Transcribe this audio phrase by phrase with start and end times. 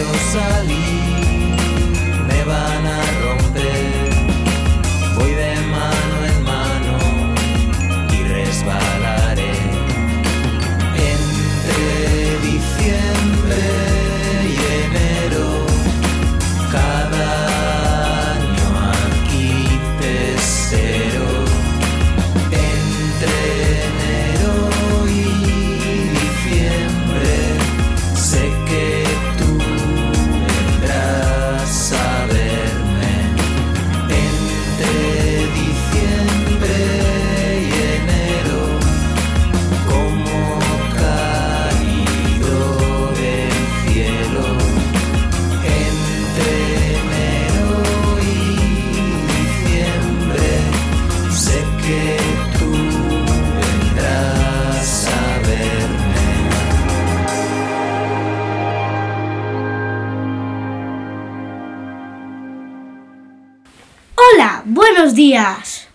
[0.00, 1.09] Eu sali.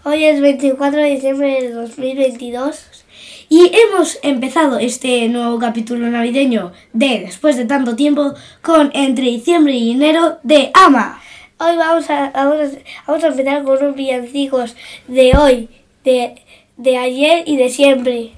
[0.04, 3.06] Hoy es 24 de diciembre de 2022
[3.48, 9.74] y hemos empezado este nuevo capítulo navideño de Después de tanto tiempo con Entre diciembre
[9.74, 11.22] y enero de Ama.
[11.60, 12.70] Hoy vamos a, vamos a,
[13.06, 14.76] vamos a empezar con unos villancicos
[15.08, 15.70] de hoy,
[16.04, 16.42] de,
[16.78, 18.32] de ayer y de siempre.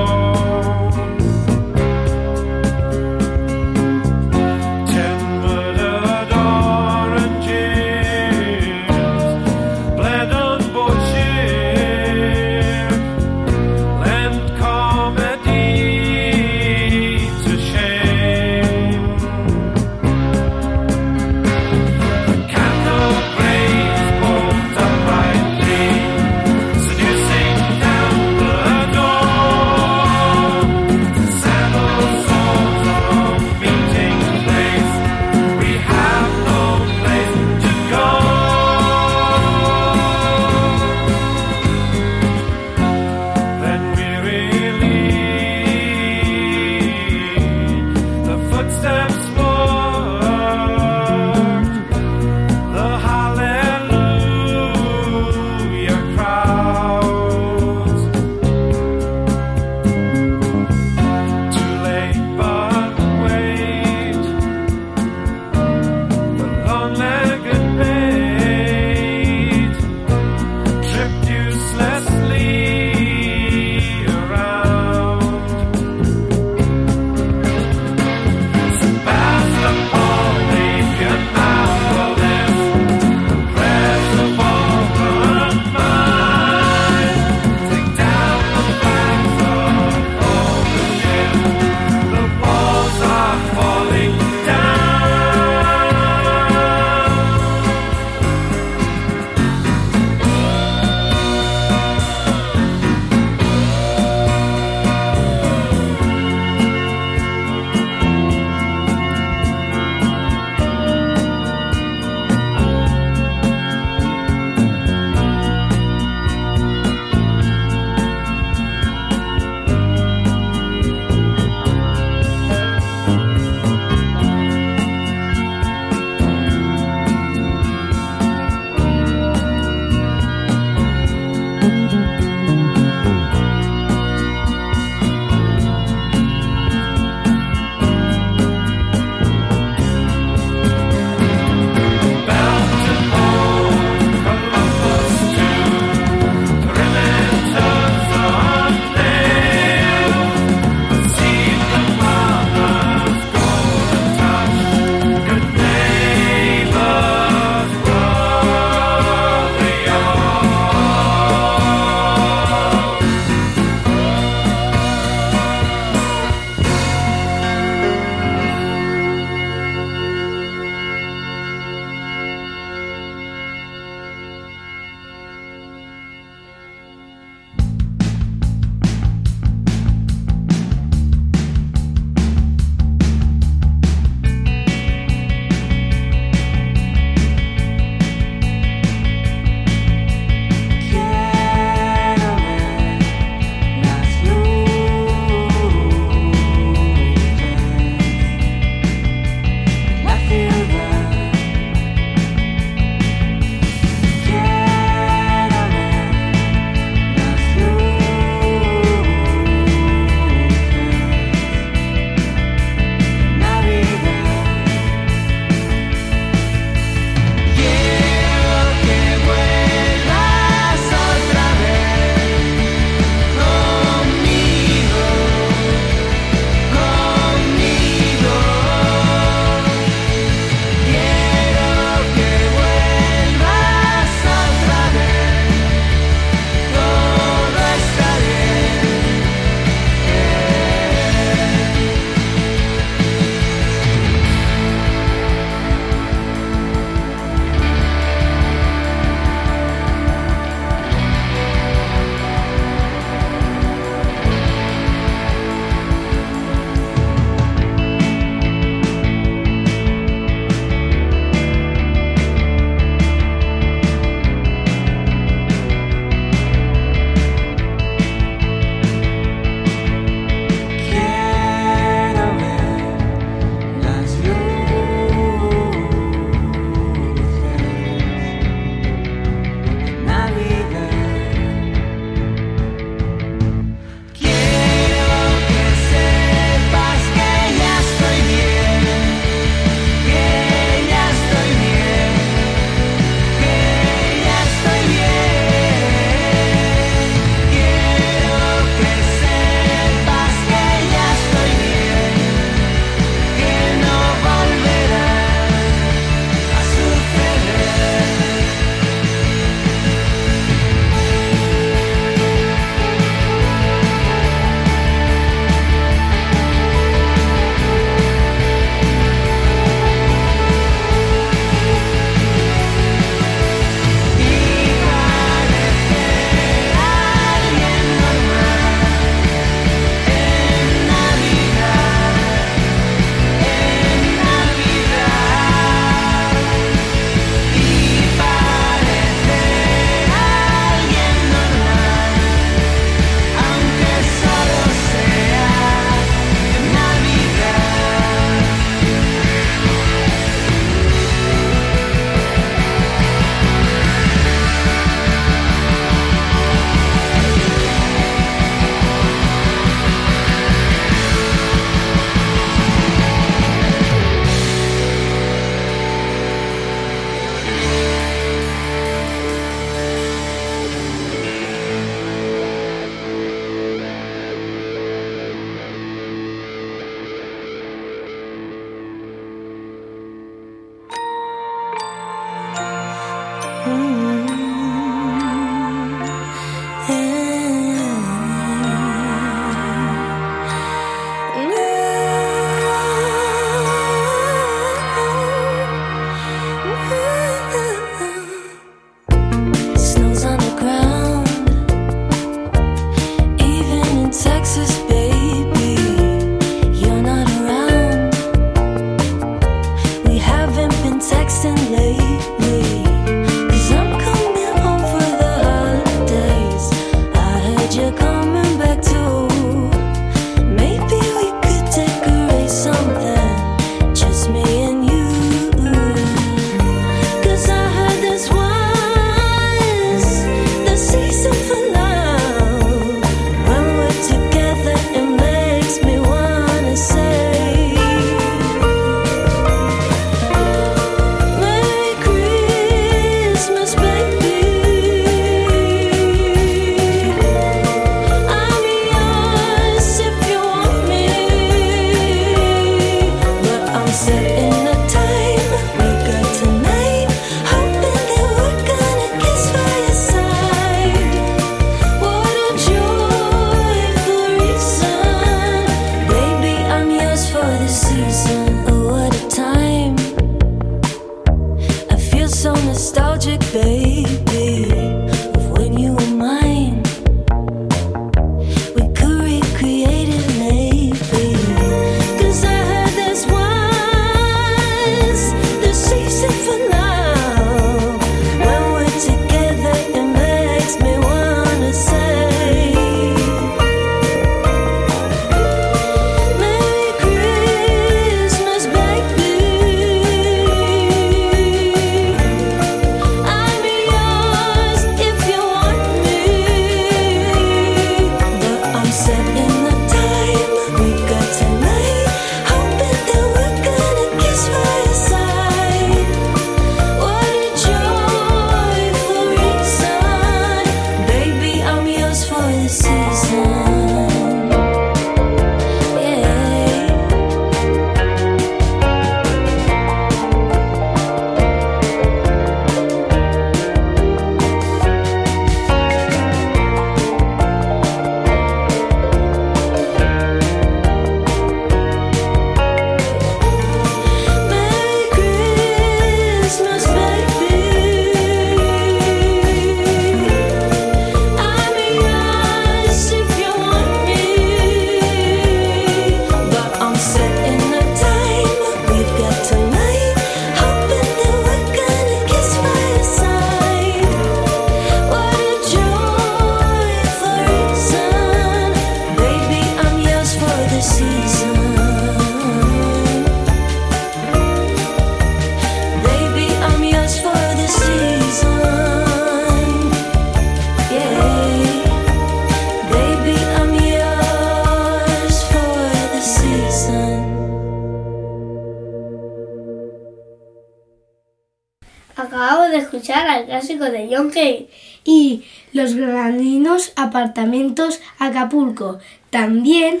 [592.72, 594.68] de escuchar al clásico de John Cage
[595.04, 598.98] y los grandinos apartamentos Acapulco.
[599.30, 600.00] También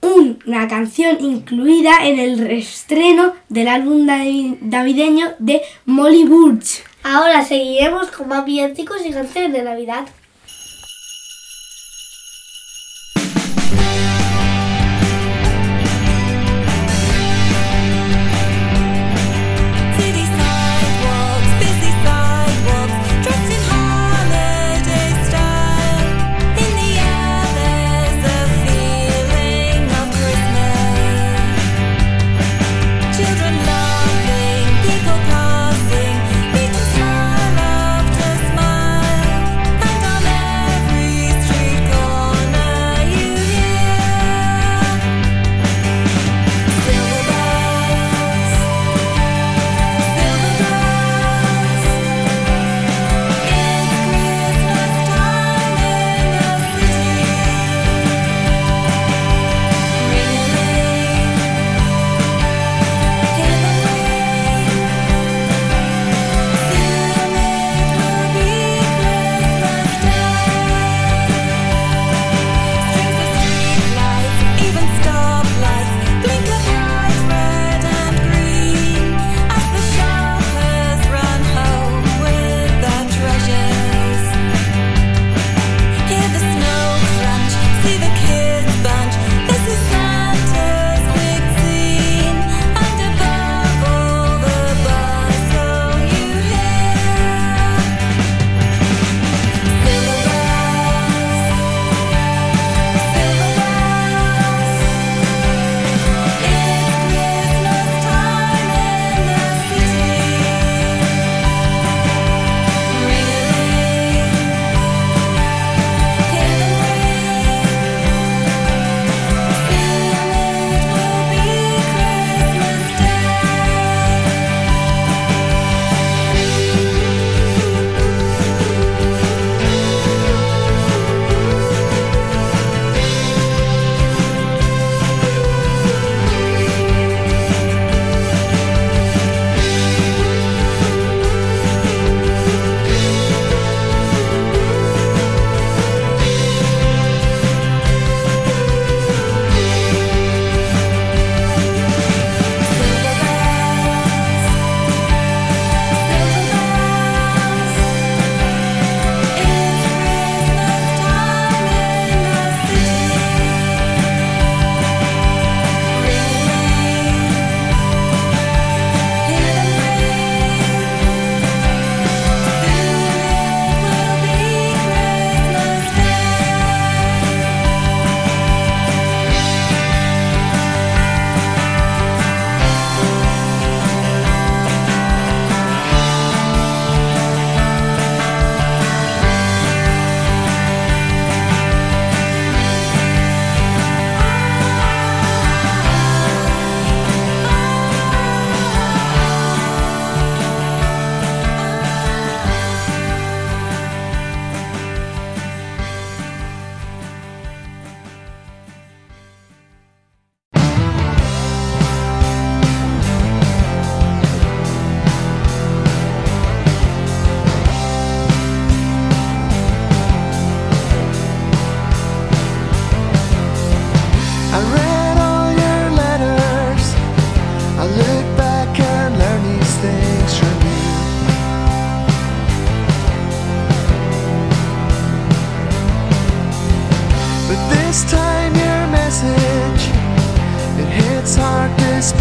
[0.00, 6.82] una canción incluida en el reestreno del álbum navideño de Molly Burch.
[7.04, 10.06] Ahora seguiremos con más villancicos y canciones de Navidad.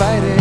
[0.01, 0.40] Despite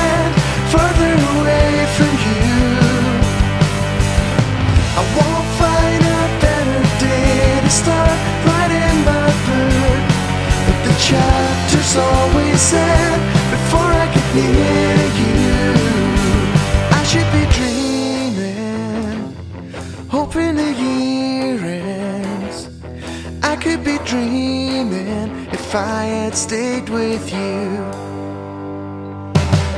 [25.71, 27.85] if I had stayed with you.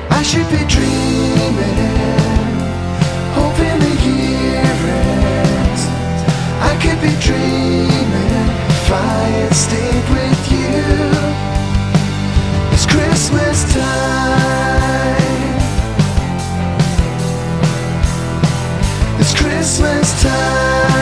[0.10, 1.78] I should be dreaming
[3.38, 4.64] hoping the year
[4.98, 5.84] ends.
[6.70, 10.82] I could be dreaming if I had stayed with you.
[12.74, 14.40] It's Christmas time.
[19.20, 20.93] It's Christmas time.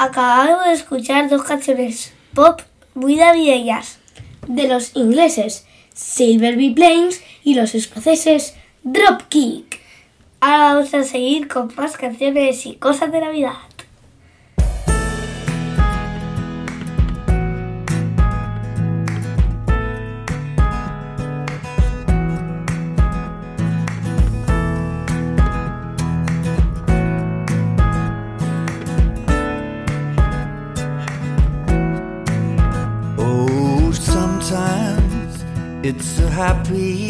[0.00, 2.60] Acabamos de escuchar dos canciones pop
[2.94, 3.98] muy navideñas
[4.46, 9.80] de los ingleses Silver Plains y los escoceses Dropkick.
[10.38, 13.54] Ahora vamos a seguir con más canciones y cosas de Navidad.
[35.88, 37.08] It's happy,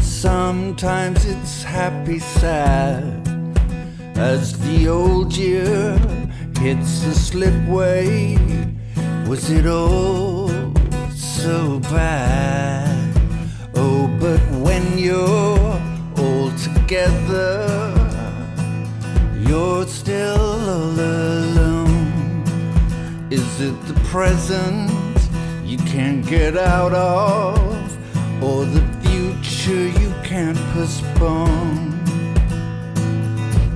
[0.00, 3.02] sometimes it's happy sad.
[4.16, 5.98] As the old year
[6.60, 8.36] hits the slipway,
[9.26, 10.50] was it all
[11.16, 13.12] so bad?
[13.74, 15.80] Oh, but when you're
[16.22, 17.66] all together,
[19.48, 21.00] you're still all
[21.40, 22.44] alone.
[23.30, 24.95] Is it the present
[25.76, 31.90] you can't get out of, or the future you can't postpone?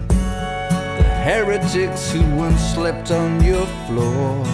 [0.09, 4.47] The heretics who once slept on your floor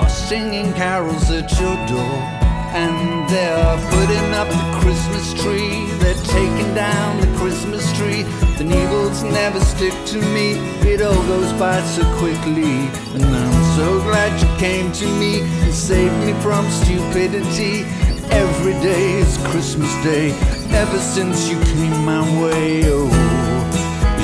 [0.00, 2.41] are singing carols at your door,
[2.72, 5.84] and they're putting up the Christmas tree.
[6.00, 8.22] They're taking down the Christmas tree.
[8.56, 10.52] The needles never stick to me.
[10.88, 15.72] It all goes by so quickly, and I'm so glad you came to me and
[15.72, 17.84] saved me from stupidity.
[18.30, 20.30] Every day is Christmas Day,
[20.70, 22.84] ever since you came my way.
[22.86, 23.10] Oh,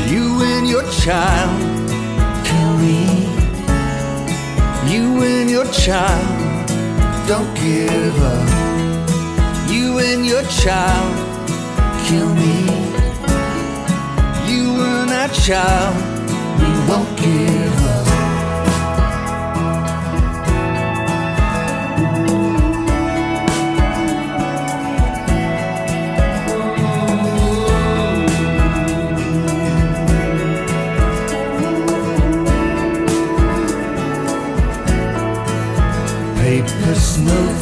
[0.08, 1.60] you and your child
[2.46, 3.28] kill me.
[4.90, 6.37] You and your child
[7.28, 8.48] don't give up.
[9.70, 11.14] You and your child
[12.06, 12.64] kill me.
[14.50, 15.94] You and that child,
[16.58, 17.87] we won't give up.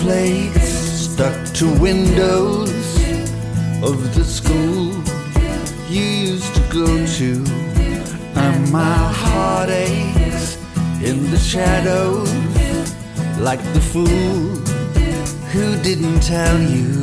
[0.06, 0.68] Snowflakes
[1.10, 2.70] stuck to windows
[3.82, 4.92] of the school
[5.88, 7.42] you used to go to,
[8.36, 10.56] and my heart aches
[11.02, 12.32] in the shadows
[13.40, 14.06] like the fool
[15.52, 17.02] who didn't tell you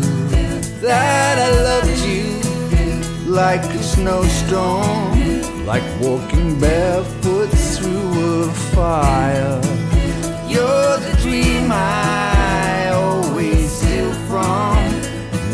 [0.79, 2.39] that I loved you
[3.29, 9.61] like a snowstorm, like walking barefoot through a fire.
[10.47, 12.32] You're the dream I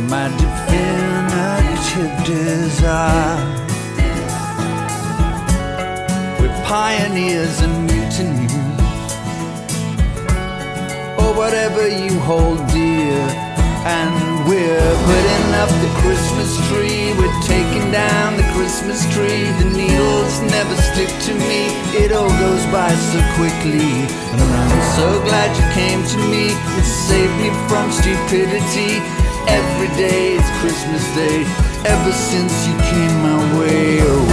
[0.10, 3.38] my definitive desire.
[6.40, 9.14] We're pioneers and mutineers,
[11.20, 13.22] or whatever you hold dear.
[13.86, 17.14] And we're putting up the Christmas tree.
[17.14, 19.46] We're taking down the Christmas tree.
[19.62, 21.70] The needles never stick to me.
[21.96, 24.10] It all goes by so quickly.
[24.34, 29.19] And I'm so glad you came to me and saved me from stupidity.
[29.58, 31.42] Every day is Christmas Day.
[31.84, 33.98] Ever since you came my way.
[34.02, 34.26] Oh,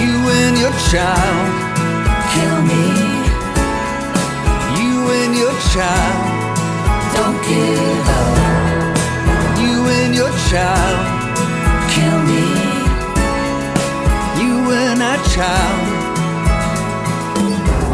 [0.00, 1.48] you and your child
[2.34, 2.86] kill me.
[4.78, 6.18] You and your child
[7.16, 8.36] don't give up.
[9.62, 10.98] You and your child
[11.94, 12.46] kill me.
[14.42, 15.86] You and our child.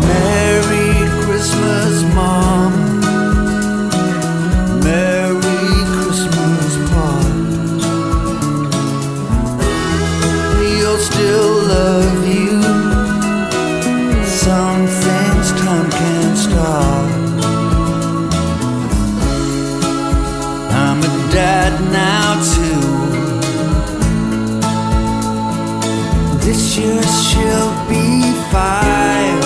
[0.09, 0.91] Merry
[1.25, 2.91] Christmas, Mom.
[21.92, 22.81] Now too.
[26.40, 29.40] This year she'll be five.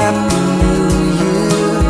[0.00, 0.88] Happy New
[1.20, 1.80] Year.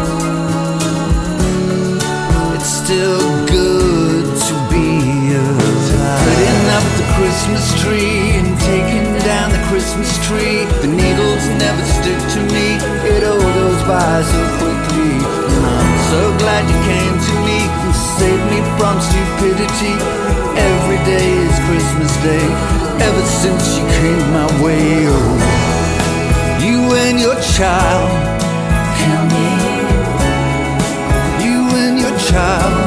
[2.55, 4.87] It's still good to be
[5.39, 6.27] alive.
[6.27, 10.67] Putting up the Christmas tree and taking down the Christmas tree.
[10.83, 12.67] The needles never stick to me.
[13.15, 15.15] It all goes by so quickly.
[15.55, 16.90] And I'm so glad you came
[18.21, 19.95] and saved me from stupidity.
[20.57, 22.47] Every day is Christmas Day.
[23.07, 25.07] Ever since you came my way.
[25.09, 28.11] Oh, you and your child.
[28.99, 29.49] Kill me.
[31.45, 32.80] You and your child.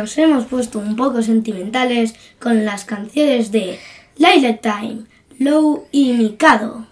[0.00, 3.78] Nos hemos puesto un poco sentimentales con las canciones de
[4.16, 5.02] Lilac Time,
[5.38, 6.86] Low y Mikado.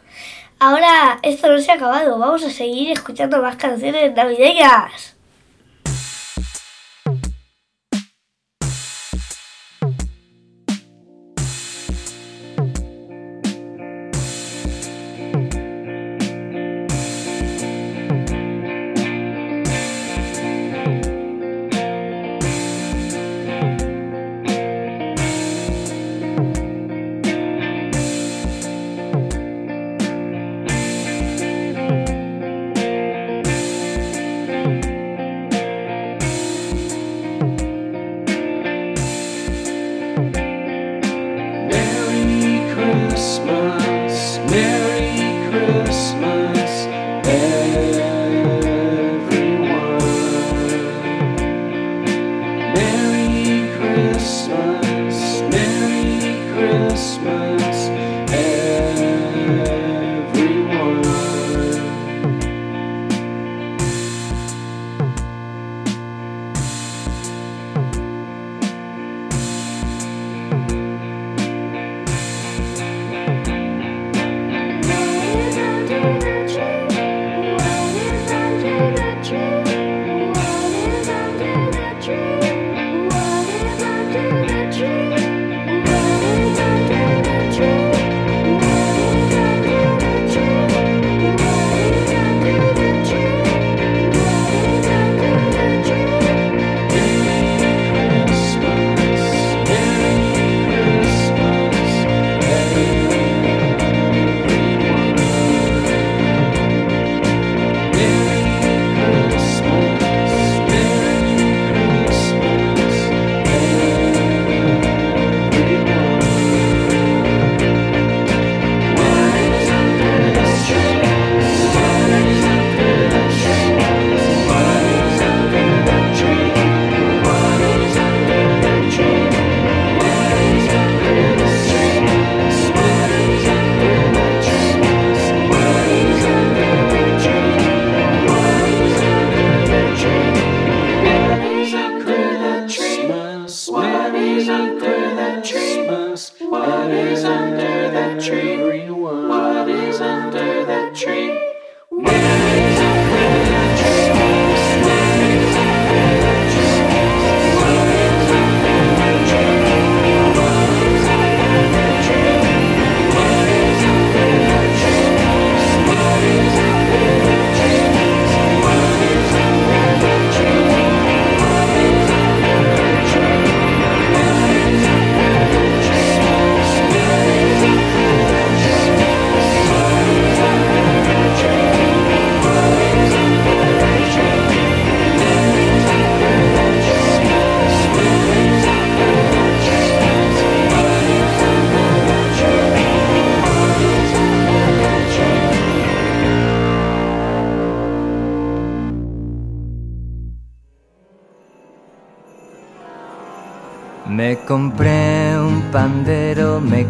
[0.58, 5.17] Ahora esto no se ha acabado, vamos a seguir escuchando más canciones navideñas.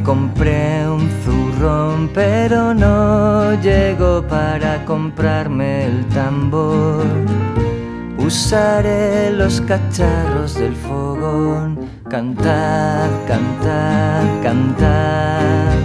[0.09, 7.05] Compré un zurrón, pero no llegó para comprarme el tambor.
[8.17, 11.79] Usaré los cacharros del fogón,
[12.09, 15.77] cantad, cantad, cantad,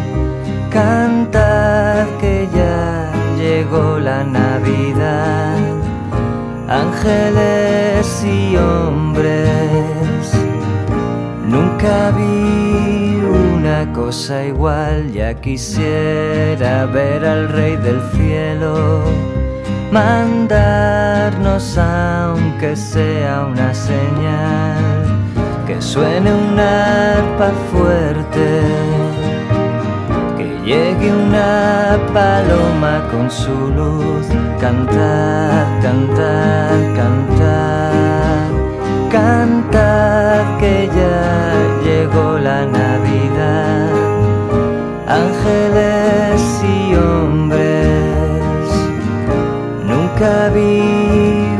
[0.72, 5.58] cantad que ya llegó la Navidad.
[6.70, 9.84] Ángeles y hombres
[11.54, 12.63] Nunca vi
[14.06, 19.02] cosa igual, ya quisiera ver al Rey del Cielo
[19.94, 25.06] mandarnos aunque sea una señal,
[25.66, 28.48] que suene una arpa fuerte,
[30.38, 34.26] que llegue una paloma con su luz,
[34.60, 37.63] cantad, cantad, cantad,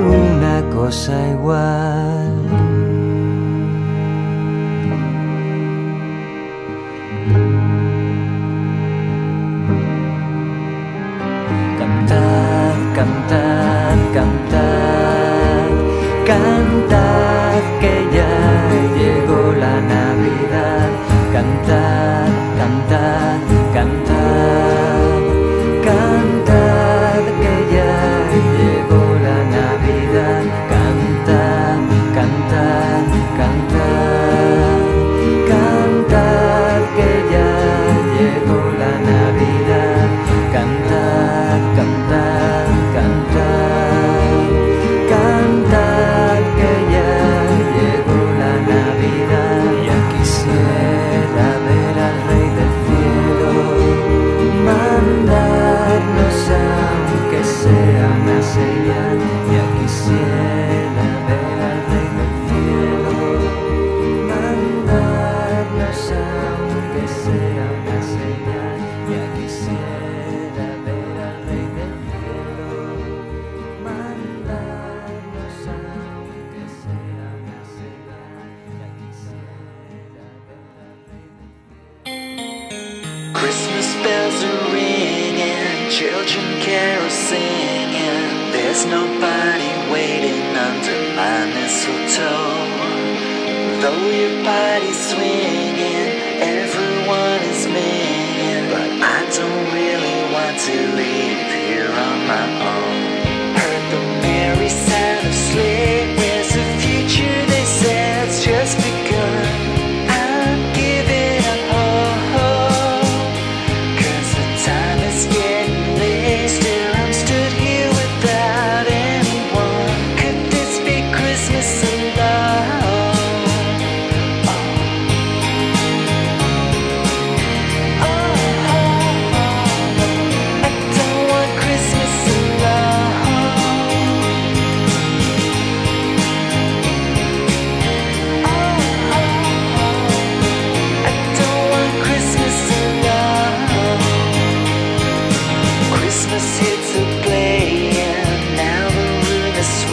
[0.08, 1.83] una cosa igual.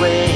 [0.01, 0.30] way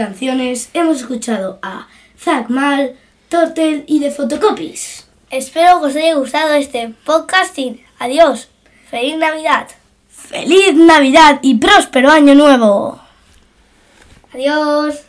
[0.00, 1.86] canciones hemos escuchado a
[2.18, 2.96] Zack Mal,
[3.28, 5.06] Turtle y The Photocopies.
[5.30, 7.84] Espero que os haya gustado este podcasting.
[7.98, 8.48] Adiós.
[8.90, 9.68] Feliz Navidad.
[10.08, 12.98] Feliz Navidad y próspero año nuevo.
[14.32, 15.02] Adiós.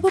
[0.00, 0.10] Nuevo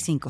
[0.00, 0.20] 45